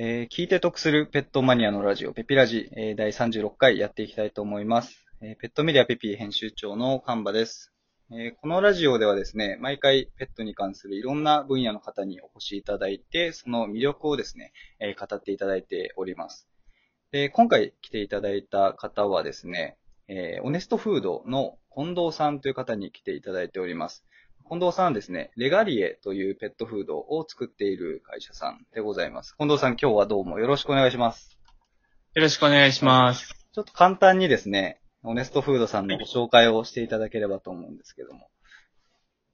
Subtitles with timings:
[0.00, 5.04] えー聞いて得するペットマニアのラジオ、ペピラジ、えー第36回やっていきたいと思います。
[5.20, 7.72] えーペットメディアペピ編集長のカンバです、
[8.12, 16.46] えこのラジオではですね、毎回ペットに関するいろんな分野の方にお越しいただいて、その魅力をですね、え語っていただいております。
[17.10, 24.04] で今回来ていただいた方はですね、えオネストフードの近藤さんという方に来ていただいております。
[24.48, 29.36] 近藤さんはですね、レガリエというペットフードを作っている会社さんでございます。
[29.36, 31.38] 近藤さん、今日はどうもよろしくお願いします。
[32.14, 33.28] よろしくお願いします。
[33.52, 38.30] ちょっと簡単にですね、オネストフードさんのご紹介をしていただければと思うんですけども。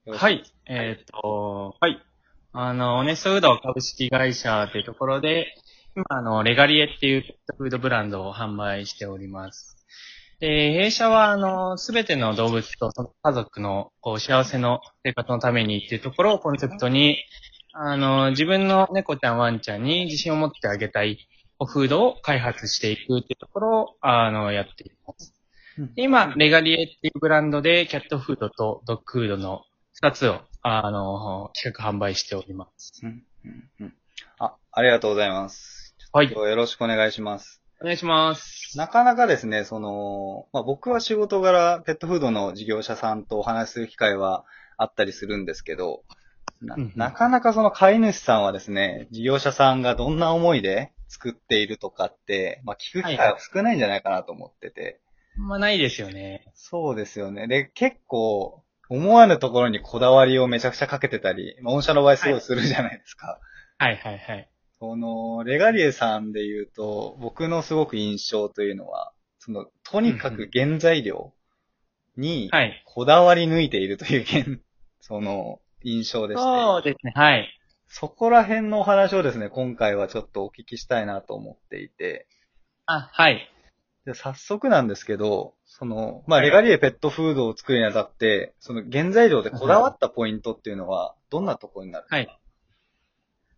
[0.05, 0.43] はい。
[0.67, 2.03] えっ、と、はい。
[2.51, 5.55] あの、オネストフード株式会社というところで、
[5.95, 9.74] 今、あの、レガリエっていうペットフードブランドを販売しております。
[10.39, 17.17] で、弊社は、あの、すべての動物とその家族の、こう、幸せの生活のためにっていうところをコンセプトに、
[17.71, 21.27] あの、自分の猫ちゃん、ワンちゃんに自信を持ってあげたい、
[21.65, 25.33] フードを開発していくっていうところを、あの、やっています。
[25.95, 33.01] 今、レガリエっていうブランドで、キャットフードとドッグフードの二つを、あの、企画販売しております。
[33.03, 33.93] うんうんうん
[34.39, 35.95] あ、ありがとうございます。
[36.11, 37.64] はいよろしくお願いします。
[37.81, 38.77] お願いします。
[38.77, 44.45] なかなかですね、その、まあ、僕は仕事柄、ペットフードの事業者さんとお話しする機会は
[44.77, 46.03] あったりするんですけど、
[46.61, 54.99] ななかなかその飼い主さんはですね、事業者さんがどんな思いで作っているとかって、まあ、聞く機会は少ないんじゃないかなと思ってて。
[55.37, 56.45] まあ、ないですよね。
[56.53, 57.47] そうですよね。
[57.47, 63.39] で、結構、思わぬところにこだわりをめちゃくちゃかけてたり、まあ御社の場合すごいするじゃないですか。
[63.77, 64.49] はいはいはい。
[64.79, 71.33] この、レガリエさんで言うと、僕のすごく印象というのは、その、とにかく原材料
[72.17, 72.83] に、はい。
[72.85, 74.61] こだわり抜いているという現、
[74.99, 77.13] その、印象でして、そうですね。
[77.15, 77.47] はい。
[77.87, 82.27] そこら辺のお話をですね、今回はちょっとお聞きしたいなと思っていて、
[82.85, 83.49] あ、はい。
[84.05, 92.39] で早速なんですけど、その、まあ、はいレガリエペットフードを作るにあたって、その原材料でこだわったポイントっていうのは、どんなところになるはい。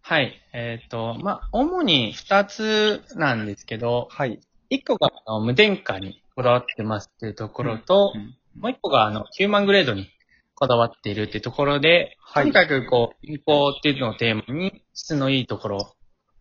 [0.07, 0.41] はい。
[0.53, 4.39] えっ、と、まあ、主に二つなんですけど、はい。
[4.69, 10.09] 一個があの無添加にこだわってますっていうところと、うんもう一個があのヒューマングレードに
[10.55, 15.93] こだわっているっていうところで、はいとにかくこう、健康っていうのをテーマに質のいいところ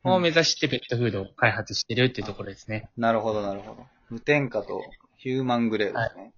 [0.05, 2.89] を目指してペットフードを開発しているっていうところですね。
[2.97, 3.85] なるほど、なるほど。
[4.11, 4.81] 無添加と
[5.17, 6.33] ヒューマングレードですね。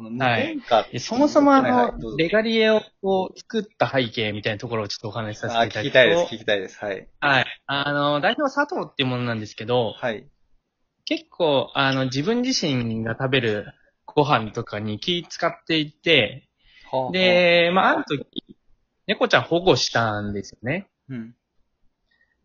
[0.00, 5.88] その無添加ってでそもそもあはいはいどうぞの、レガリエをこう作った背景みたいなところをちょっとお話しさせあ、ていただくと。
[5.88, 6.78] 聞きたいです、聞きたいです。
[6.78, 7.08] はい。
[7.20, 7.46] はい。
[7.66, 10.26] あの、代表は佐藤っていうものなんですけど、はい。
[11.04, 13.66] 結構、あの、自分自身が食べる
[14.06, 16.48] ご飯とかに気使っていて、
[16.90, 18.24] はあ、で、まあ、ある時、
[19.06, 20.88] 猫ちゃん保護したんですよね。
[21.10, 21.34] うん。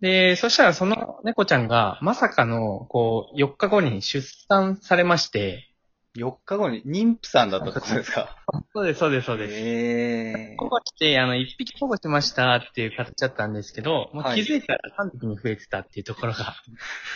[0.01, 5.69] で、そしたらその猫ちゃんが、まさかの、こう、4日後に出産されまして、
[6.15, 8.37] 4日後に妊婦さんだったってことですか？
[8.73, 9.53] そうです、そうです、そうです。
[9.55, 16.55] ええ保護して、あの、1匹保護しましたっていう形だったんですけど、もうはい気づいたら3匹に増えてたっていうところが、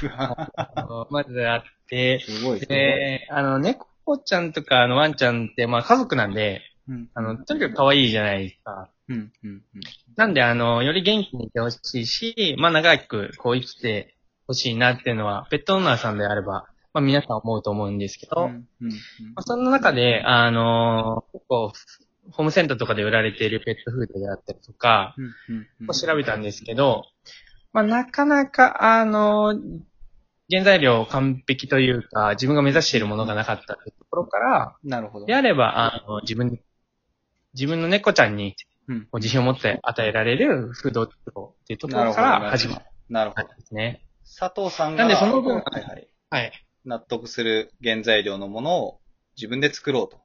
[0.01, 0.09] ー。
[0.55, 2.77] あのまずあって、すごいですね。
[2.77, 3.87] で、あの、猫
[4.17, 7.09] ちゃんとか、あの、ワンちゃんって、まあ、家族なんで、うん。
[7.13, 8.89] あの、とにかく可愛いじゃないですか。
[9.07, 9.63] うん、うん、うん。
[10.15, 14.15] なんで、あの、より元気にいてほしいし、まあ、長く、こう、生きて
[14.47, 18.89] ほしいなっていうのは、ペットオーナーさんであれば、まあ、皆さん思うと思うんですけど、うん、うん。
[18.89, 18.95] ま
[19.37, 21.73] あ、その中で、あの、結構、
[22.31, 25.15] ホームセンターとかで売られているペットフードであったりとか、
[25.93, 27.05] 調べたんですけど、
[27.73, 29.55] まあ、なかなか、あの、
[30.49, 35.25] 原材料完璧というか、自分が目指しているものがなかったというところから、なるほど。
[35.27, 36.59] であれば、あの、自分、
[37.53, 38.55] 自分の猫ちゃんに
[39.13, 41.07] 自信を持って与えられるフードっ
[41.67, 42.21] ていうところか。
[42.21, 43.47] ら始まっなるほど。
[43.47, 44.03] ですね。
[44.39, 46.07] 佐藤さんが、なんでその分はいはい。
[46.29, 46.51] はい。
[46.85, 48.99] 納得する原材料のものを
[49.35, 50.21] 自分で作ろうと。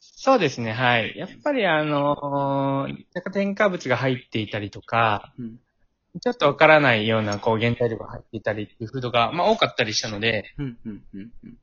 [0.00, 1.14] そうですね、はい。
[1.16, 5.60] やっぱりあのーなんか添加物が入っていたりとか、うん。
[6.20, 11.30] ちょっとわからないようなこう原材料が入っていたりっていうフードが、まあ多かったりしたので、うん、うん、うん。
[11.44, 11.56] うん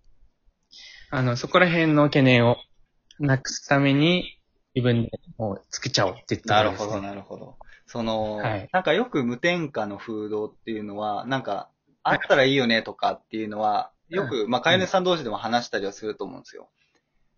[1.09, 2.57] あの、そこら辺の懸念を
[3.19, 4.39] なくすために、
[4.75, 7.57] 自分でもう作っちゃおうって言ってなるほど、なるほど。
[7.85, 11.69] その、はいなんかよく無添加のフードっていうのは、なんか、
[12.09, 16.69] あったらいいよねとかっていうのは、よく、まあ、飼い主さん同士でも話したりはすると思うんですよ。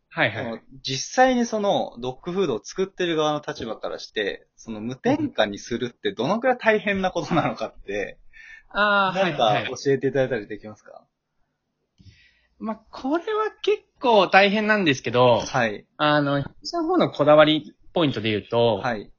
[0.10, 0.62] はいはい。
[0.84, 8.18] 実際にその、ドッグフードを作ってる側の立場からして、その無添加にするってどのくらい大変なことなのかって、
[8.70, 9.66] ああ、はないんかはい。
[9.66, 11.04] 教えていただいたりできますか？
[12.60, 15.86] まあ、これは結構大変なんですけど、はい。
[15.98, 19.12] あの、弊社の方のこだわりポイントで言うと、はい。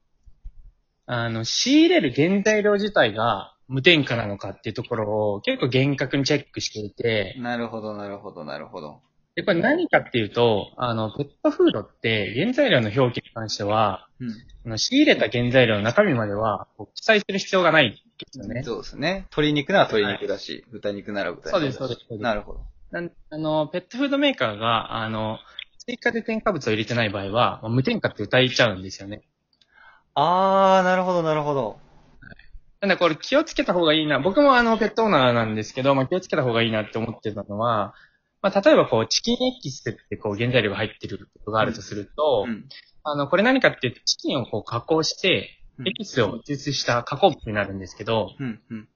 [1.06, 9.00] あの、仕入れる原材料自体が、無添加なのかっていうところを結構厳格にチェックしていて、なるほど、なるほど、なるほど。
[9.36, 14.30] で、これ何かっていうと、あの、ペットフードって原材料の表記に関しては、うん。
[14.66, 17.98] あの仕入れた原材料の中身までは記載する必要がないんで
[18.30, 18.62] すよね。
[18.62, 19.26] そうですね。
[19.30, 21.78] 鶏肉なら鶏肉だし、豚肉なら豚肉だし。
[21.78, 22.60] そうですそうですなるほど。
[22.90, 25.38] なんあの、ペットフードメーカーが、あの、
[25.86, 29.22] 追加で添加物を入れてない場合は、まあ無添加って歌いちゃうんですよね。
[30.14, 31.78] あー、なるほど、なるほど。
[32.80, 34.20] なんでこれ気をつけた方がいいな。
[34.20, 37.94] 僕もあの、ペットオーナーなんですけど、まあ気をつけた方がいいなって思ってたのは、
[38.40, 42.68] まあ例えばこう、チキンエキスってこう、原材料が入ってることがあるとすると、うん。
[43.02, 48.88] あの、これ何かっていうと、チキンをこう加工して、うんエキスを抽出した加工物になるんですけど、うん、うん。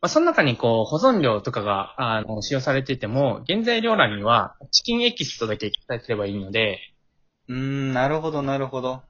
[0.00, 6.78] まあ、その中にこう、保存料とかが、あの、使用されてても、原材料欄には、チキンエキスとだけ記載すればいいので、
[7.48, 9.02] うーん、なるほど、なるほど。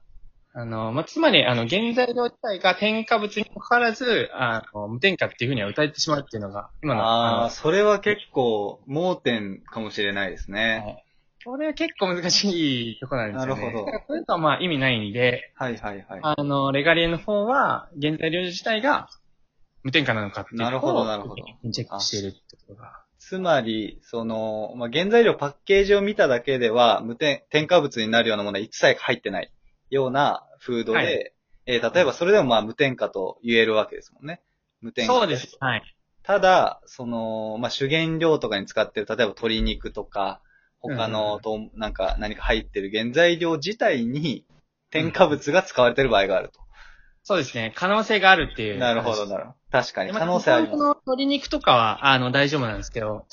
[0.59, 10.83] あの、まあ、つまり、あの、原材料自体が添加物にもかかわらず、あの、無添加っていうふうには歌えてしまうっていうのが、今の、あー、のそれは結構、盲点かもしれないですね。
[10.83, 11.03] はい
[11.45, 13.61] これは結構難しいところなんですよね。
[13.61, 16.19] なるほどだからこれとはまあ意味ないんで、はい、はい、はい。
[16.21, 19.07] あの、レガリエの方は、原材料自体が
[19.83, 21.35] 無添加なのかっていうなるほどなるほど
[21.71, 23.01] チェックしているってことが。
[23.19, 29.51] つまり、その、まあ、原材料パッケージを見ただけでは、無添、添加物になるようなものは一切入ってない
[29.89, 31.33] ようなフードで、はい
[31.65, 34.41] えー例えばそれでもまあ無添加と言えるわけですもんね。
[34.81, 35.13] 無添加。
[35.13, 35.57] そうです。。
[35.59, 35.83] はい。
[36.23, 40.41] ただ、その、まあ、主原料とかに使ってる、例えば鶏肉とか、
[40.79, 44.45] 他うんのと、なんか何か入ってる原材料自体に
[44.91, 46.59] 添加物が使われてる場合があると。
[47.27, 47.73] そうですね。
[47.75, 48.77] 可能性があるっていう。
[48.77, 49.55] なるほど、なるほど。
[49.69, 50.13] 確かに。
[50.13, 50.77] ま可能性あります。
[50.77, 53.25] の鶏肉とかは、あの、大丈夫なんですけど、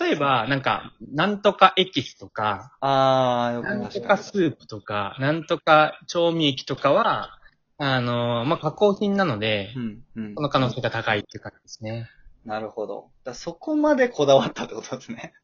[0.00, 7.38] 例えば、なんか、なんとかエキスとか、あー、よくなんと確かスープとか、なんとか調味液とかは、
[7.78, 10.40] あの、まあ、加工品なので、うん、うんそ。
[10.40, 12.10] の可能性が高いっていう感じですね。
[12.44, 13.10] なるほど。
[13.22, 15.34] だそこまでこだわったってことですね。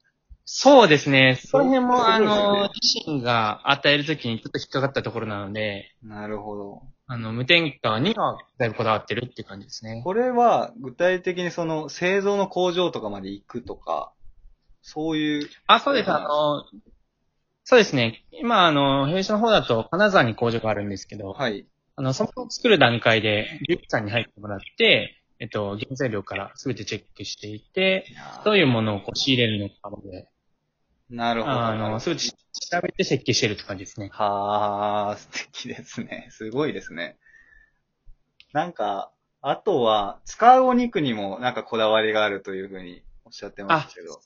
[0.44, 1.38] そうですね。
[1.40, 6.82] その辺も、そうあの、自身が与えるときにちょっと引っかかったところなので、なるほど。
[7.12, 10.00] あの、無添加にはだいぶこだわってるって感じですね。
[10.02, 14.14] これは、具体的にその、製造の工場とかまで行くとか、
[14.80, 16.10] そういう、あ、そうです。
[16.10, 16.64] あの、
[17.64, 18.24] そうですね。
[18.32, 21.66] 今、あの、弊社の方だと、金沢に工場があるんですけど、はい。
[21.96, 28.06] あの、その作る段階で、リュックさんに入ってもらって、えっと、原材料からすべてチェックしていて、
[28.42, 30.28] どういうものをこう仕入れるのかまで、
[31.12, 31.54] なるほど。
[31.54, 34.08] あの、すべて調べて設計してるって感じですね。
[34.12, 35.16] はあ、
[35.62, 36.28] 素敵ですね。
[36.32, 37.18] すごいですね。
[38.52, 39.10] なんか、
[39.40, 44.12] あとは、使うお肉にもなんかこだわりがあるというふうにおっしゃってましたけど。
[44.12, 44.22] はい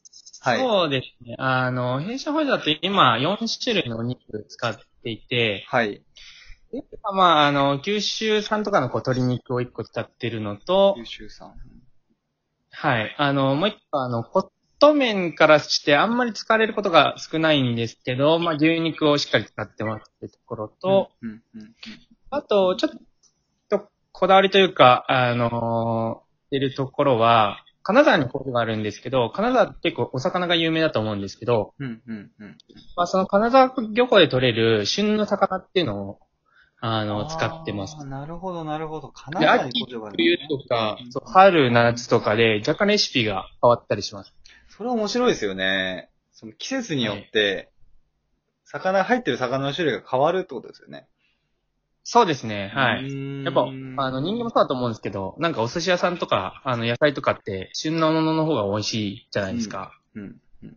[0.58, 1.34] そうですね。
[1.38, 6.02] あの、弊社の方だと今4種類のお肉使っていて、はい。
[7.14, 11.54] まあ、あの、九州産とかのこう鶏肉を1個使ってるのと、九州さん。
[12.70, 13.14] はい。
[13.18, 14.48] あの、もう一個、あの、コッ
[14.78, 21.75] ト麺からしてあんまり使われることが少ないんですけど、まあ、牛肉をしっかり使ってますってところと、うん、うん、うん。
[22.31, 22.93] あと、ちょっ
[23.70, 32.56] と、こだわりというか、あの出るところは、金沢に工場があるんですけど、金沢って結構お魚が有名だと思うんですけど、うん、うん、うん。
[32.96, 36.19] まあ、その金沢漁港で取れる旬の魚っていうのを、
[36.81, 37.96] あの、使ってます。
[38.05, 39.08] なるほど、なるほど。
[39.11, 44.35] 金で、沢に秋、工場がある、冬とか、そう春、夏とかで若干レシピが変わったりします。
[44.76, 46.11] それは面白いですよね。
[46.33, 47.71] その季節によって、
[48.64, 51.09] 魚、入ってる魚の種類が変わるってことですよね。
[52.04, 53.45] そうですね、はうい。
[53.45, 53.66] やっぱ、
[53.97, 59.99] あの、人間もそうだと思うんですけど、なんかお寿司屋さんとか、あの、野菜とかって、旬のものの方が美味しいじゃないですか。
[60.14, 60.40] うん。
[60.62, 60.76] うん。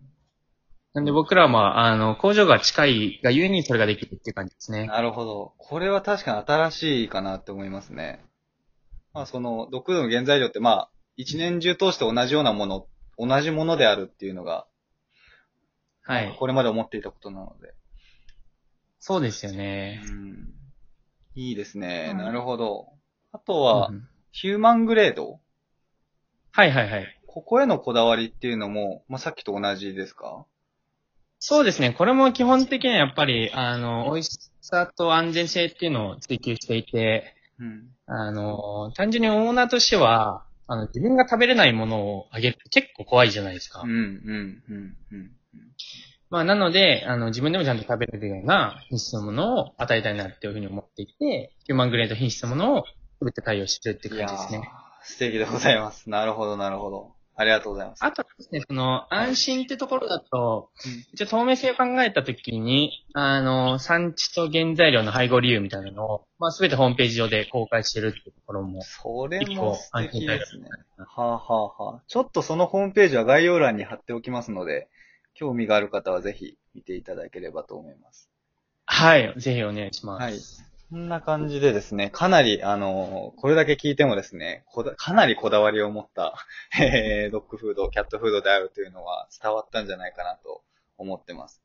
[0.94, 4.88] なんで僕らは、あの、工場が近いがゆえにそれができるっていう感じですね。
[4.88, 5.54] なるほど。
[5.58, 8.24] これは確かに新しいかなって思いますね。
[9.14, 12.88] まあ、その、毒の原材料って、まあ、一年中通して同じようなもの、
[13.20, 14.66] 同じものであるっていうのが、
[16.04, 16.36] はい。
[16.40, 17.74] これまで思っていたことなので。
[19.00, 20.02] そうですよね。
[20.06, 20.54] うん。
[21.36, 22.10] いいですね。
[22.12, 22.88] うんなるほど。
[23.32, 25.40] あとはう、んヒューマングレード？
[26.52, 27.20] はいはいはい。
[27.28, 30.46] ここへのこだわりっていうのも、まあ、さっきと同じですか？
[31.40, 31.94] そうですね。
[31.94, 37.88] これも基本的にはやっぱり、あの、美味しさと安全性っていうのを追求していて、うん。
[38.08, 43.82] あの、単純にオーナーとしては、あの、自分が食べれないものをあげるって結構怖いじゃないですか。
[43.82, 45.32] うん、うん、うん、うん。
[46.30, 52.84] まあ、なので、あの、自分でもちゃんと食べれるような品質のものを与えたいなっていうふうに思っていて、ヒューマングレード品質のものを
[53.20, 54.70] 全て対応してるって感じですね。
[55.04, 56.08] ー素敵でございます。
[56.08, 57.16] なるほど、なるほど。
[57.40, 58.04] ありがとうございます。
[58.04, 70.68] あとですね、その、安心ってところだと、うん一応透明性を考えたときに、あの、産地と原材料の配合理由みたいなのを、まあ、すべてホームページ上で公開してるってところも、それも素敵ですね。
[70.98, 74.90] はあ、はあはあ、ちょっとそのホームページは概要欄に貼っておきますので、
[75.34, 78.30] 興味がある方はぜひ見ていただければと思います。
[78.86, 80.22] はい、ぜひお願いします。
[80.22, 80.69] はい。
[80.90, 86.34] こんな感じでですね、かなり、あの、これだけ聞いてもですね、こだかなりこだわりを持った、
[86.82, 90.64] えードッグフード、キャットフードであるというのは伝わったんじゃないかなと
[90.98, 91.62] 思ってます。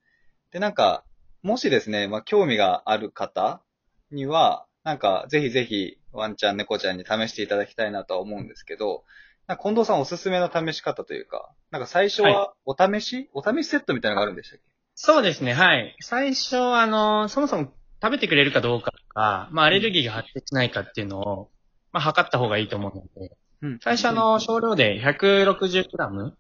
[0.50, 1.04] で、なんか、
[1.43, 3.62] もしですね、まあ、興味がある方
[4.11, 9.04] には、なんか、ぜひぜひ、ワンちゃん、猫ちゃんに試していただきたいなとは思うんですけど、
[9.47, 14.64] なんか近藤さんおすすめの試し方というか、なんか最初はお試し、お試しセットみたいなのがあるんでしたっけ？
[14.95, 15.97] そうですね、はい。
[16.00, 21.50] 最初、あの、そもそも食べてくれるかどうかとか、まあ、アレルギーが発生しないかっていうのを、
[21.92, 26.33] まあ、測った方がいいと思うので、うん最初、あの、少量で 160g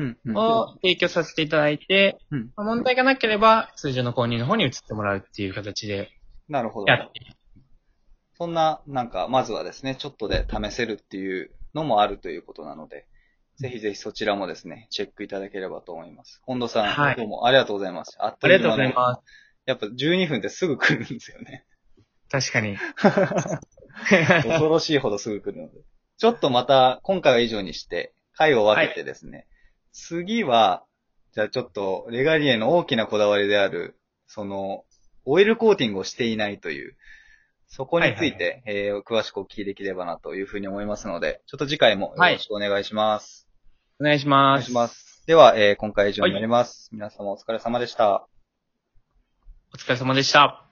[0.00, 0.36] うん、うん。
[0.36, 6.10] を提供させていただいて、うんまあ問題がなければ、通常の購入の方に移ってもらうっていう形で
[6.48, 6.86] なるほど。
[6.86, 7.20] やって
[8.38, 13.06] そんな、なんか、まずはですね、ちょっとで試せるっていうのもあるということなので、
[13.56, 16.40] ぜひぜひそちらもですね、チェックいただければと思います。
[16.46, 18.16] 近藤さん、はいどうもありがとうございます。
[18.20, 18.94] あっありがとうございす。
[18.94, 19.22] ます。
[19.66, 21.64] やっぱ12分って すぐ来るんですよね。
[22.30, 22.76] 確かに。
[24.08, 25.80] 恐ろしいほどすぐ来るので。
[26.18, 29.46] ちょっとまた、今回は以上にして、回を分けてですね、
[29.92, 30.84] 次は、
[31.32, 34.84] じゃあちょっと、レガリエの大きなこだわりである、その、
[35.24, 36.96] オイルコーティングをしていないという、
[37.66, 43.46] そこについて、えー詳しくお聞きできればなというふうに思いますので、ちょっと次回もよろしくお願いします。
[44.00, 44.56] お願いしおます。
[44.56, 45.22] 願いします。
[45.26, 46.88] では、えー今回は以上になります。
[46.92, 48.26] 皆様お疲れ様でした。
[49.74, 50.67] お疲れ様でした。